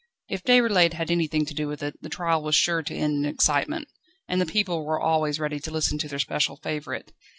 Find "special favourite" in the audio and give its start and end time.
6.17-7.11